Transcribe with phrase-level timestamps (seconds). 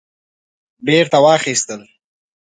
[0.85, 1.81] بیرته واخیستل